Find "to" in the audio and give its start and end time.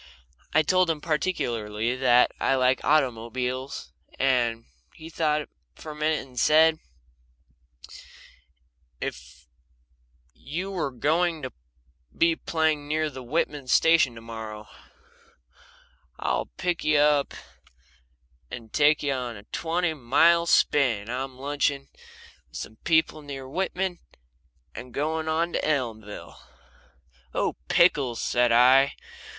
11.43-11.53, 14.15-14.21, 25.53-25.63